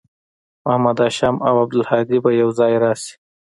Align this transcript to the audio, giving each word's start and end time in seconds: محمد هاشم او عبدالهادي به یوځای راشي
محمد 0.65 0.97
هاشم 1.03 1.35
او 1.47 1.53
عبدالهادي 1.63 2.17
به 2.23 2.31
یوځای 2.41 2.73
راشي 2.83 3.13